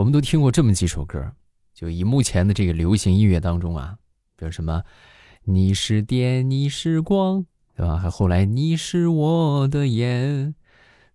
[0.00, 1.30] 我们都听过这么几首歌，
[1.74, 3.98] 就以目前的这个流行音乐当中啊，
[4.34, 4.82] 比如什么
[5.44, 7.44] “你是电，你是光”，
[7.76, 7.98] 对吧？
[7.98, 10.54] 还后来“你是我的眼”，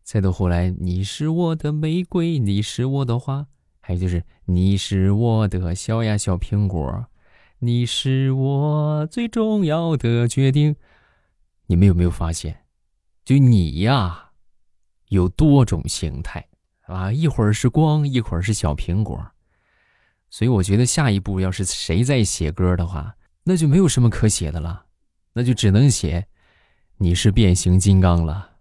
[0.06, 3.48] 再到后来“你是我的玫瑰，你是我的花”，
[3.82, 7.08] 还有就是“你是我的小呀小苹果”，
[7.58, 10.76] 你是我最重要的决定。
[11.66, 12.66] 你们有没有发现，
[13.24, 14.30] 就你呀，
[15.08, 16.48] 有多种形态？
[16.88, 19.32] 啊，一会儿是光，一会儿是小苹果，
[20.30, 24.86] 所以我觉得下一步要是谁再写歌的话，那就没有什么可写的了，
[25.34, 26.28] 那就只能写
[26.98, 28.52] 你是变形金刚了。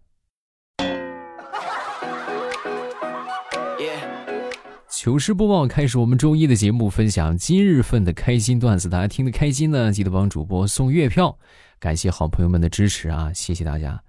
[4.88, 11.38] 糗事播报开始，我们周一的节目分享今日份的开心段子，大家听得开心呢，记得帮主播送月票，
[11.78, 14.02] 感谢好朋友们的支持啊，谢谢大家，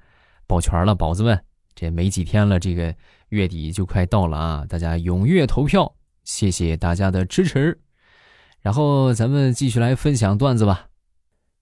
[0.47, 1.43] 保全了，宝子们，
[1.75, 2.95] 这没几天了，这个。
[3.29, 4.65] 月底就快到了啊！
[4.67, 7.79] 大家踊跃投票，谢谢大家的支持。
[8.61, 10.89] 然后咱们继续来分享段子吧。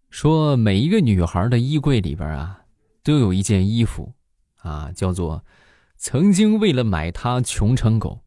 [0.10, 2.62] 说每一个女孩的衣柜里边啊，
[3.04, 4.14] 都有一件衣服
[4.58, 5.44] 啊，叫做
[5.98, 8.24] “曾经为了买它穷成狗，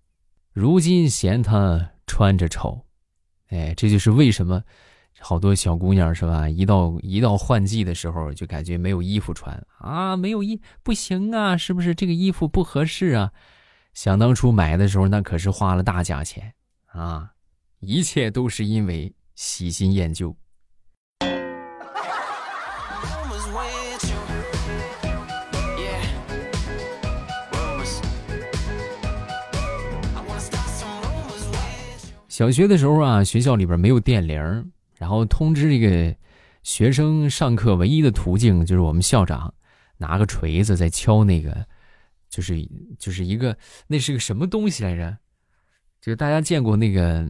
[0.52, 2.86] 如今嫌它穿着丑”。
[3.48, 4.62] 哎，这就是为什么。
[5.18, 6.48] 好多小姑娘是吧？
[6.48, 13.32] 一到一到换季的时候，就感觉没有衣服穿啊，没有衣不行啊，是不是这个衣服不合适啊？
[13.94, 16.52] 想当初买的时候，那可是花了大价钱
[16.86, 17.30] 啊！
[17.80, 20.36] 一切都是因为喜新厌旧。
[32.28, 34.72] 小学的时候啊，学校里边没有电铃。
[34.98, 36.16] 然后通知这个
[36.62, 39.52] 学生上课唯一的途径就是我们校长
[39.98, 41.66] 拿个锤子在敲那个，
[42.28, 42.56] 就是
[42.98, 45.16] 就是一个那是个什么东西来着？
[46.00, 47.28] 就是大家见过那个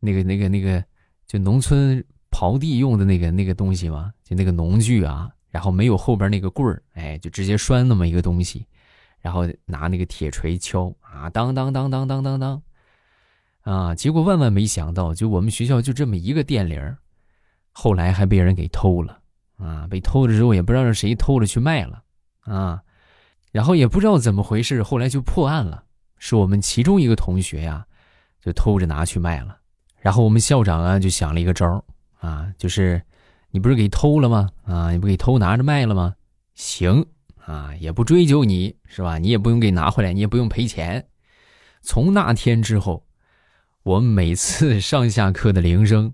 [0.00, 0.84] 那个那个那个
[1.26, 4.12] 就农村刨地用的那个那个东西吗？
[4.24, 8.66] 就那个农具啊，然后没有后边那个棍儿，哎，就直接拴那么一个东西，
[9.20, 12.62] 然后拿那个铁锤敲啊，当当当当当当当。
[13.62, 13.94] 啊！
[13.94, 16.96] 结果万万没想到，就我们学校就这么一个电铃
[17.72, 19.20] 后来还被人给偷了
[19.58, 19.86] 啊！
[19.88, 22.02] 被偷了之后也不知道是谁偷了去卖了
[22.40, 22.82] 啊！
[23.52, 25.84] 然后也不知道怎么回事，后来就破案了，
[26.16, 27.86] 是我们其中一个同学呀，
[28.40, 29.58] 就偷着拿去卖了。
[29.98, 31.84] 然后我们校长啊就想了一个招
[32.18, 33.00] 啊，就是
[33.50, 34.48] 你不是给偷了吗？
[34.64, 36.14] 啊，你不给偷拿着卖了吗？
[36.54, 37.04] 行
[37.44, 39.18] 啊，也不追究你是吧？
[39.18, 41.06] 你也不用给拿回来，你也不用赔钱。
[41.82, 43.04] 从那天之后。
[43.82, 46.12] 我们每次上下课的铃声，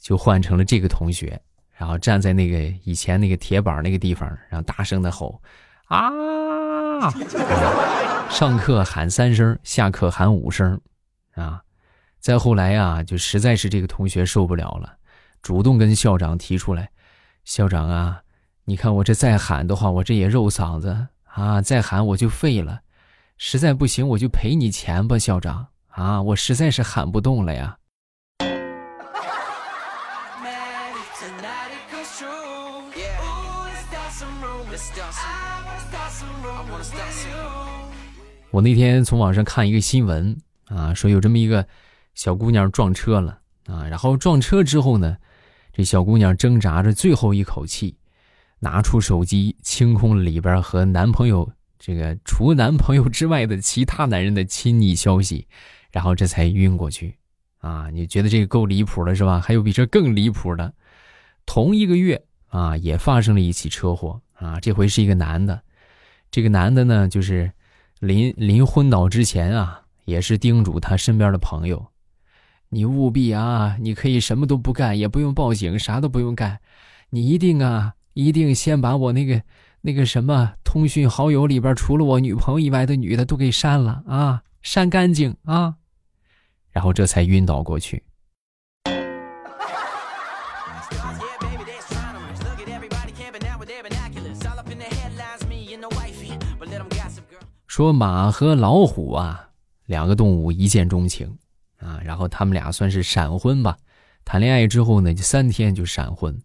[0.00, 1.40] 就换成了这个同学，
[1.72, 5.40] 然后站在那个以前那个铁板那个地方，然后大声的吼
[5.86, 6.10] ：“啊！”
[8.30, 10.80] 上课喊三声，下课喊五声，
[11.34, 11.62] 啊！
[12.18, 14.96] 再后来啊，就实在是这个同学受不了了，
[15.40, 16.90] 主动跟校长提出来
[17.44, 18.22] ：“校长啊，
[18.64, 22.80] 你看我这再喊的话，我这也肉嗓子啊，再喊我就废了，
[23.38, 26.20] 实在不行我就赔你钱吧，校长。”啊！
[26.20, 27.76] 我实在是喊不动了呀。
[38.50, 41.66] 我那天从网上看一个新闻啊，说有这么一个
[42.14, 45.16] 小姑娘撞车了啊，然后撞车之后呢，
[45.72, 47.96] 这小姑娘挣扎着最后一口气，
[48.58, 55.46] 拿出手机清空里边和男朋友这个除男朋友之外的其他男人的亲昵消息。
[55.94, 57.14] 然后这才晕过去，
[57.58, 59.38] 啊，你觉得这个够离谱了是吧？
[59.38, 60.74] 还有比这更离谱的，
[61.46, 64.20] 同一个月啊，也发生了一起车祸。
[64.34, 65.62] 啊，这回是一个男的，
[66.32, 67.52] 这个男的呢，就是
[68.00, 71.86] 临临昏倒之前啊，也是叮嘱他身边的朋友，
[72.70, 76.58] 你务必啊，你可以什么都不干，也不用报警，啥都不用干，
[77.10, 79.40] 你一定啊，一定先把我那个
[79.82, 85.76] 那个什么通讯好友里边除了我女朋友以外的女的都给删了啊，删干净啊。
[86.74, 88.02] 然后这才晕倒过去。
[97.66, 99.48] 说马和老虎啊，
[99.86, 101.38] 两个动物一见钟情
[101.78, 103.76] 啊，然后他们俩算是闪婚吧。
[104.24, 106.40] 谈恋爱之后呢，就三天就闪婚。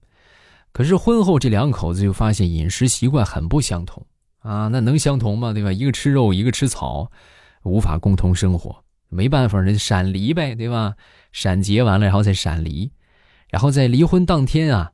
[0.71, 4.05] 可是婚后这两口子就发现饮食习惯很不相同
[4.39, 5.53] 啊，那能相同吗？
[5.53, 5.71] 对吧？
[5.71, 7.11] 一个吃肉，一个吃草，
[7.63, 8.83] 无法共同生活。
[9.09, 10.95] 没办法，那就闪离呗，对吧？
[11.31, 12.91] 闪结完了，然后再闪离，
[13.49, 14.91] 然后在离婚当天啊，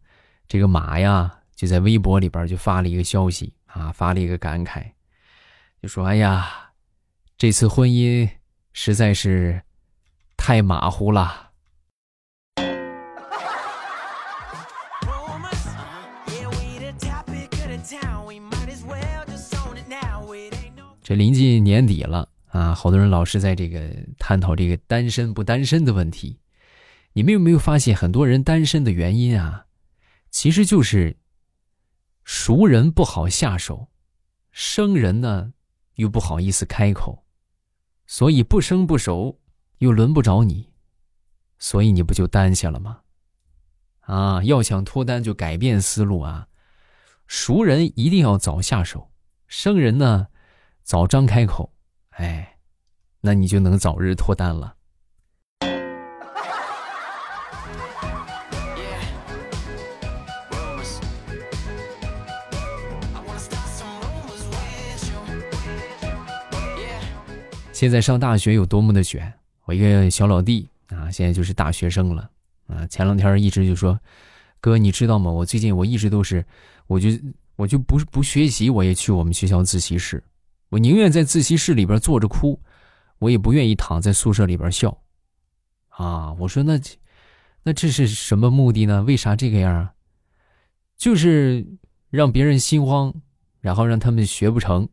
[0.47, 4.83] 这个马呀就在微博里边就发了一个消息啊，发了一个感慨，
[5.81, 6.71] 就说：“哎呀，
[7.37, 8.29] 这次婚姻
[8.73, 9.61] 实在是
[10.35, 11.43] 太马虎了。
[21.01, 26.39] 这临近年底了啊，好多人老是在这个探讨这个单身不单身的问题。
[27.11, 29.65] 你们有没有发现，很多人单身的原因啊，
[30.31, 31.17] 其实就是
[32.23, 33.89] 熟人不好下手，
[34.51, 35.51] 生人呢
[35.95, 37.25] 又不好意思开口，
[38.07, 39.41] 所以不生不熟，
[39.79, 40.69] 又轮不着你，
[41.59, 43.01] 所以你不就单下了吗？
[43.99, 46.47] 啊，要想脱单就改变思路啊，
[47.27, 49.11] 熟人一定要早下手，
[49.45, 50.27] 生人呢。
[50.83, 51.73] 早张开口，
[52.17, 52.57] 哎，
[53.21, 54.73] 那你就能早日脱单了。
[67.73, 69.31] 现在上大学有多么的卷？
[69.65, 72.29] 我一个小老弟啊，现在就是大学生了
[72.67, 72.87] 啊。
[72.87, 73.99] 前两天一直就说
[74.61, 75.29] ：“哥，你知道吗？
[75.29, 76.43] 我最近我一直都是，
[76.87, 77.09] 我就
[77.57, 80.23] 我就不不学习，我也去我们学校自习室。”
[80.75, 82.61] 我宁愿在自习室里边坐着哭，
[83.19, 85.01] 我也不愿意躺在宿舍里边笑。
[85.87, 86.77] 啊，我说那，
[87.63, 89.01] 那这是什么目的呢？
[89.03, 89.93] 为啥这个样啊？
[90.97, 91.65] 就是
[92.09, 93.13] 让别人心慌，
[93.61, 94.89] 然后让他们学不成。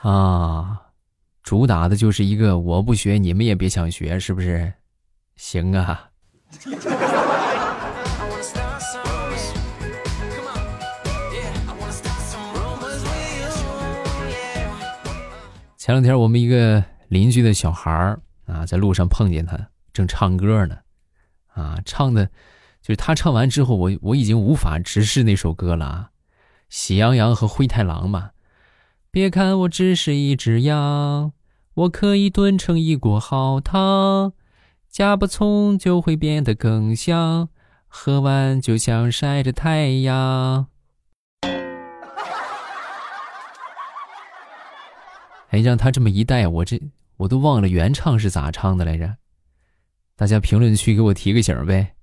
[0.00, 0.80] 啊，
[1.42, 4.72] 主打的就是一个我不学，你们也别想学，是不是？
[5.36, 6.08] 行啊。
[15.88, 20.76] 前两天我们一个邻居的小孩儿啊，在路上碰见他，正唱歌呢，
[21.54, 22.26] 啊，唱的，
[22.82, 26.10] 就是他唱完之后，我我已经无法直视那首歌了啊，
[26.68, 28.32] 《喜羊羊和灰太狼》嘛。
[29.10, 31.32] 别看我只是一只羊，
[31.72, 34.34] 我可以炖成一锅好汤，
[34.90, 37.48] 加把葱就会变得更香，
[37.86, 40.66] 喝完就像晒着太阳。
[45.50, 46.78] 哎，让他这么一带，我这
[47.16, 49.16] 我都忘了原唱是咋唱的来着。
[50.14, 51.94] 大家评论区给我提个醒呗。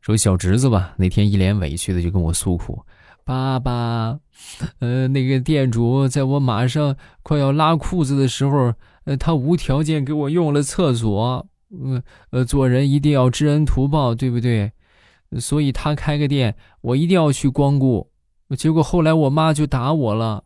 [0.00, 2.84] 说小侄子吧，那天一脸委屈的就跟我诉苦
[3.24, 4.20] ：“爸爸，
[4.78, 8.72] 呃，那个店主在我马上快要拉裤子的时候。”
[9.08, 14.70] 呃，他无条件给我用了厕所，嗯，呃，做人一定要知恩图报，对不对？
[15.40, 18.12] 所以他开个店，我一定要去光顾。
[18.58, 20.44] 结果后来我妈就打我了，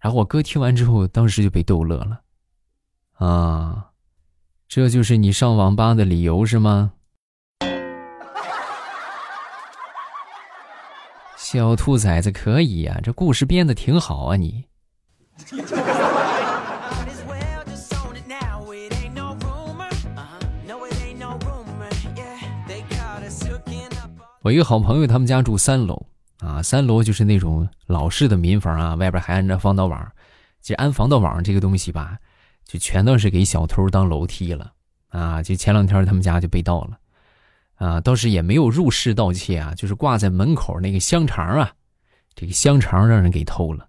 [0.00, 2.22] 然后我哥听完之后，当时就被逗乐了。
[3.12, 3.90] 啊，
[4.66, 6.94] 这就是你上网吧的理由是吗？
[11.36, 14.64] 小兔崽子可以呀，这故事编的挺好啊，你。
[24.44, 26.06] 我一个好朋友，他们家住三楼
[26.40, 30.12] 啊，三楼就是那种老式的民房啊，外边还安着防盗网。
[30.60, 32.18] 其实安防盗网这个东西吧，
[32.62, 34.70] 就全都是给小偷当楼梯了
[35.08, 35.42] 啊。
[35.42, 36.98] 就前两天他们家就被盗了
[37.76, 41.72] 啊，倒是也没有入室盗窃啊，就是挂在门口那个香肠啊，
[42.34, 43.88] 这个香肠让人给偷了。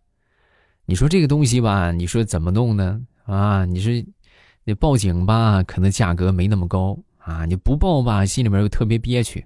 [0.85, 3.01] 你说这个东西吧，你说怎么弄呢？
[3.25, 3.91] 啊，你说
[4.63, 9.45] 你报警吧，可能价格没那么高啊；你不报吧，心里面又特别憋屈。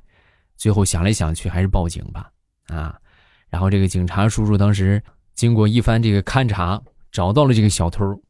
[0.60, 2.30] 最后想来想去，还是报警吧，
[2.68, 3.00] 啊！
[3.48, 5.02] 然后这个警察叔叔当时
[5.34, 6.80] 经过一番这个勘查，
[7.14, 8.22] 找到了这个小偷，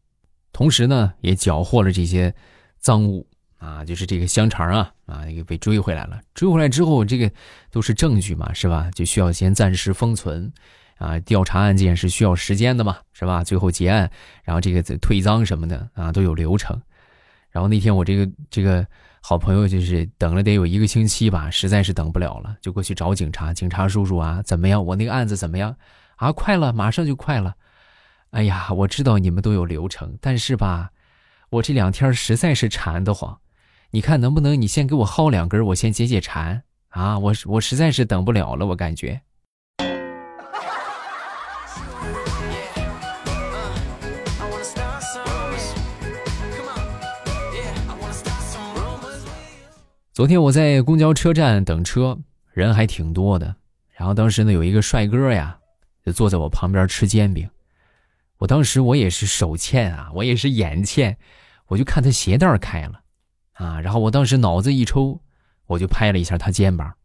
[0.53, 2.31] 同时呢也缴获了这些
[2.79, 6.21] 赃物啊，就是这个香肠啊啊，也被追回来了。
[6.35, 7.29] 追回来之后，这个
[7.71, 8.91] 都是证据嘛，是吧？
[8.93, 10.53] 就需要先暂时封存，
[10.99, 13.43] 啊，调查案件是需要时间的嘛，是吧？
[13.43, 14.09] 最后结案，
[14.43, 16.79] 然后这个退赃什么的啊都有流程。
[17.49, 18.85] 然后那天我这个这个。
[19.21, 23.53] 好朋友就是等了得有一个星期吧，实在是等不了了，就过去找警察。
[23.53, 24.83] 警察叔叔啊，怎么样？
[24.85, 25.75] 我那个案子怎么样？
[26.15, 27.55] 啊，快了，马上就快了。
[28.31, 30.91] 哎呀，我知道你们都有流程，但是吧，
[31.49, 33.39] 我这两天实在是馋得慌。
[33.91, 37.19] 你看能不能你先给我薅两根，我先解解馋啊？
[37.19, 39.21] 我我实在是等不了了，我感觉。
[50.19, 52.19] 昨天我在公交车站等车，
[52.51, 53.55] 人还挺多的。
[53.93, 55.57] 然后当时呢，有一个帅哥呀，
[56.05, 57.49] 就坐在我旁边吃煎饼。
[58.37, 61.17] 我当时我也是手欠啊，我也是眼欠，
[61.67, 62.99] 我就看他鞋带开了，
[63.53, 65.21] 啊，然后我当时脑子一抽，
[65.67, 66.95] 我就拍了一下他肩膀。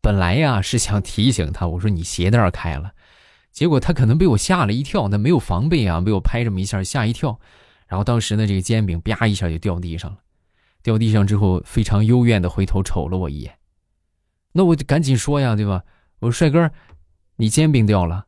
[0.00, 2.90] 本来呀是想提醒他，我说你鞋带开了，
[3.52, 7.38] 结果他可能被我吓了一跳，那没有防备啊，被我拍这么一下吓一跳，
[7.86, 10.18] 然后当时呢这个煎饼啪一下就掉地上了，
[10.82, 13.56] 掉地上之后非常幽怨的回头瞅了我一眼，
[14.52, 15.82] 那我就赶紧说呀，对吧？
[16.20, 16.70] 我说帅哥，
[17.36, 18.26] 你煎饼掉了。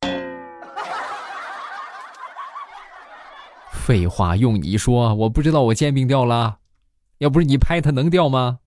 [3.72, 6.58] 废话，用你说，我不知道我煎饼掉了，
[7.18, 8.60] 要不是你拍它能掉吗？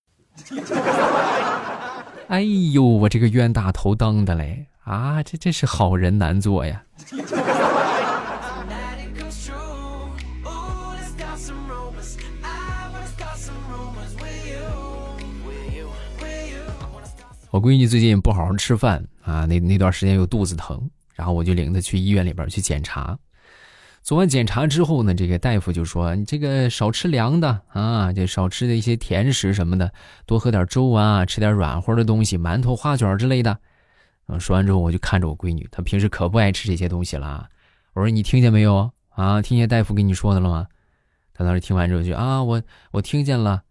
[2.28, 6.84] 哎呦，我这个冤大头当的嘞啊，这真是好人难做呀。
[17.52, 23.18] 我闺女最近不好好吃饭啊，那那段时间又肚子疼，然后我就领她去医院里边去检查。
[24.02, 29.92] 做完检查之后呢，这个大夫就说：“你这个少吃凉的啊，就少吃的一些甜食什么的，
[30.26, 33.60] 多喝点粥啊，吃点软和的东西，馒头、花卷之类的。”，
[34.40, 37.50] 说完之后，我就看着我闺女，她平时可不爱吃这些东西了。
[37.94, 39.42] 我说：“你听见没有啊？
[39.42, 40.66] 听见大夫跟你说的了吗？”
[41.36, 43.62] 她当时听完之后就啊，我我听见了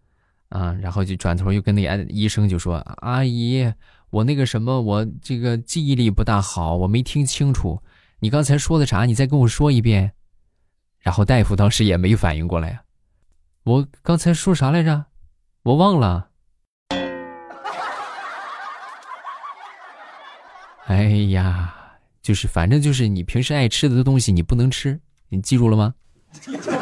[0.51, 3.73] 啊，然后就转头又跟那医生就说：“阿姨，
[4.09, 7.81] 我那个什么，我这个记忆力不大好，我没听清楚，
[8.19, 9.05] 你刚才说的啥？
[9.05, 10.11] 你再跟我说一遍。”
[10.99, 12.83] 然后大夫当时也没反应过来呀，
[13.63, 15.05] 我刚才说啥来着？
[15.63, 16.27] 我忘了。
[20.87, 21.73] 哎呀，
[22.21, 25.95] 就是反正就是你平时爱吃的东西你不能吃，你记住了吗？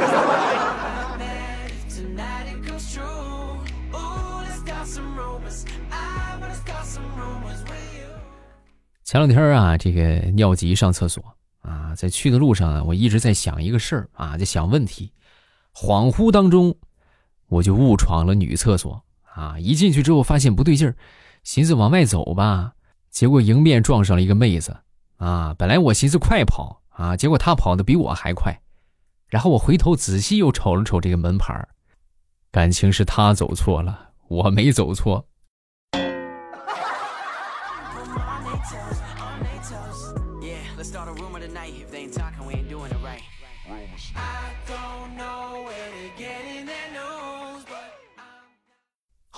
[9.10, 11.36] 前两天啊，这个尿急上厕所。
[11.62, 15.12] 啊，在去的路上啊，我一直在想一个事儿啊，在想问题。
[15.74, 16.76] 恍惚当中，
[17.48, 19.58] 我就误闯了女厕所啊！
[19.58, 20.96] 一进去之后，发现不对劲儿，
[21.44, 22.74] 寻思往外走吧，
[23.10, 24.78] 结果迎面撞上了一个妹子
[25.18, 25.56] 啊！
[25.58, 28.62] 本来我寻思快跑啊，结果她跑的比我还快。
[29.26, 31.68] 然后我回头仔细又瞅了瞅这个门牌
[32.52, 35.26] 感情是她走错了，我没走错。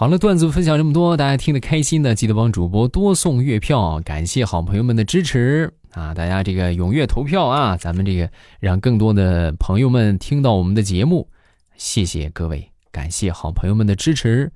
[0.01, 6.11] 好了，段子分享这么多，大家听得开心的，记得帮主播多送月票，感谢好朋友们的支持啊！
[6.11, 8.27] 大家这个踊跃投票啊，咱们这个
[8.59, 11.29] 让更多的朋友们听到我们的节目，
[11.75, 14.51] 谢谢各位，感谢好朋友们的支持。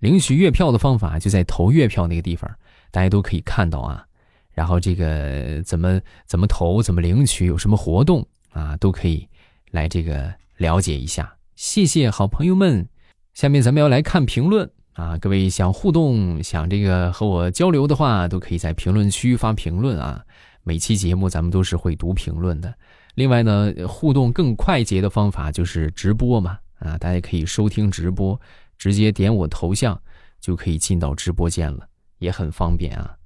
[0.00, 2.50] 领取月票的方法就在投月票那个地方，
[2.90, 4.04] 大家都可以看到啊。
[4.52, 9.28] 然后这个怎么怎么投，怎么领取，有什么活动啊，都可以
[9.70, 11.32] 来这个了解一下。
[11.54, 12.91] 谢谢好朋友们。
[13.34, 15.16] 下面咱们要来看评论啊！
[15.16, 20.22] 各位想互动、想这个和我交流的话，都可以在评论区发评论啊。
[20.64, 22.72] 每期节目咱们都是会读评论的。
[23.14, 26.98] 另外呢，互动更快捷的方法就是直播嘛啊！
[26.98, 28.38] 大家可以收听直播，
[28.76, 29.98] 直接点我头像
[30.38, 33.16] 就可以进到直播间了，也很方便啊。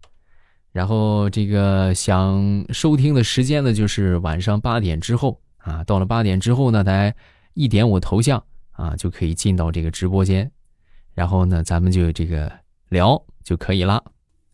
[0.70, 5.82] 然后这个想收听的时间呢，就是晚上八点之后啊。
[5.82, 7.12] 到了八点之后呢，大家
[7.54, 8.40] 一点我头像。
[8.76, 10.50] 啊，就可以进到这个直播间，
[11.12, 12.52] 然后呢，咱们就这个
[12.88, 14.02] 聊就可以了。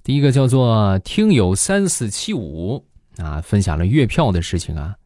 [0.03, 2.87] 第一个叫做听友三四七五
[3.19, 4.97] 啊，分享了月票的事情啊，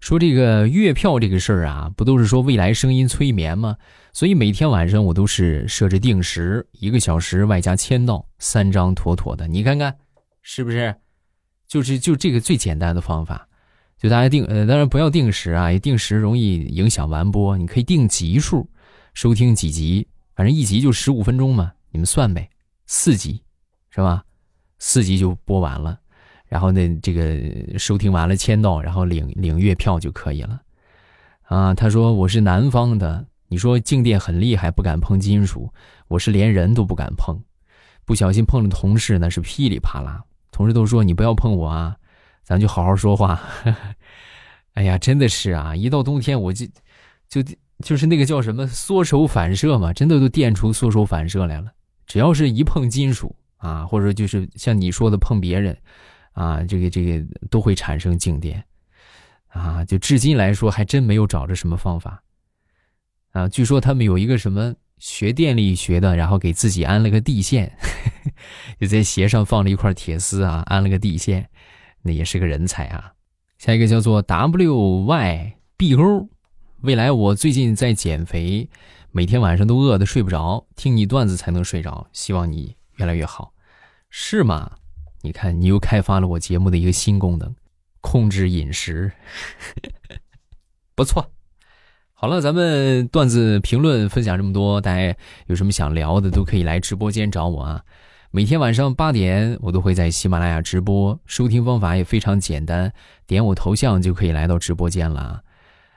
[0.00, 3.76] 说这个月票这个事儿啊，不都是说未来声音催眠吗？
[4.12, 9.96] 所以每天晚上我都是设置定时，一个小时外加签到三张妥妥的，你看看
[10.42, 10.94] 是不是？
[11.66, 13.48] 就是就这个最简单的方法。
[14.04, 17.56] 就大家定呃，当然不要定时啊，一定时容易影响完播。
[17.56, 18.68] 你可以定集数，
[19.14, 22.46] 收听几集，反正一集就十五分钟嘛，你们算呗，
[22.84, 23.40] 四集，
[23.88, 24.22] 是吧？
[24.78, 25.98] 四集就播完了，
[26.46, 30.60] 然后呢，这个收听完了签到，然后领领月票就可以了。
[31.44, 35.72] 啊，他说我是南方的，你说静电很厉害，不敢碰金属，
[36.08, 37.34] 我是连人都不敢碰，
[38.04, 41.96] 不小心碰了同事那是噼里啪啦，同事都说你不要碰我啊。
[42.44, 43.40] 咱就好好说话。
[44.74, 45.74] 哎呀，真的是啊！
[45.74, 46.66] 一到冬天，我就
[47.28, 47.40] 就
[47.82, 51.72] 就是那个叫什么缩手反射嘛，真的都电出缩手反射来了。
[52.06, 55.78] 只要是一碰金属啊，或者就是像你说的碰别人
[56.32, 58.64] 啊，这个这个都会产生静电
[59.46, 59.84] 啊。
[59.84, 62.20] 就至今来说，还真没有找着什么方法
[63.30, 63.48] 啊。
[63.48, 67.72] 据说他们有一个什么学电力学的，然后给自己安了个地线，
[68.80, 71.48] 就在鞋上放了一块铁丝啊，安了个地线。
[72.04, 73.14] 那也是个人才啊！
[73.58, 76.28] 下一个叫做 W Y B O，
[76.82, 78.68] 未来我最近在减肥，
[79.10, 82.06] 每天晚上都饿得睡不着，听你段子才能睡着。
[82.12, 83.54] 希望你越来越好，
[84.10, 84.72] 是吗？
[85.22, 87.54] 你看，你又开发了我节目的一个新功能，
[88.02, 89.10] 控制饮食，
[90.94, 91.32] 不错。
[92.12, 97.82] 好了，咱们段子评论分享这么多，大家有什么想聊的都可以来直播间找我啊。
[98.36, 102.92] 每天晚上八点，我都会在喜马拉雅直播，收听方法也非常简单，
[103.28, 105.40] 点我头像就可以来到直播间了。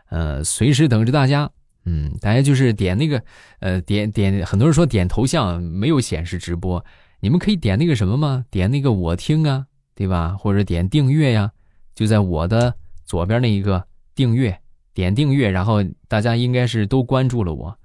[0.09, 1.49] 呃，随时等着大家。
[1.85, 3.23] 嗯，大家就是点那个，
[3.57, 6.85] 呃，点点，很多人说点头像没有显示直播，
[7.21, 8.45] 你们可以点那个什么吗？
[8.51, 9.65] 点那个我听啊，
[9.95, 10.35] 对吧？
[10.37, 11.51] 或者点订阅呀，
[11.95, 14.55] 就在我的左边那一个订阅。
[14.93, 17.79] 点订阅，然后大家应该是都关注了我。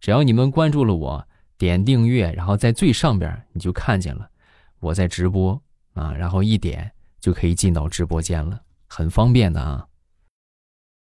[0.00, 1.27] 只要你们关注了我，
[1.58, 4.30] 点订阅，然后在最上边你就看见了
[4.78, 5.60] 我在直播
[5.94, 6.88] 啊，然后一点
[7.20, 9.84] 就可以进到直播间了，很方便的啊。